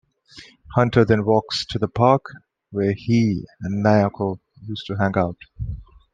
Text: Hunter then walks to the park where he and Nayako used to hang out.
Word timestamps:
Hunter 0.75 1.05
then 1.05 1.23
walks 1.25 1.63
to 1.67 1.77
the 1.77 1.87
park 1.87 2.25
where 2.71 2.95
he 2.97 3.45
and 3.61 3.83
Nayako 3.85 4.39
used 4.67 4.87
to 4.87 4.95
hang 4.95 5.11
out. 5.15 5.37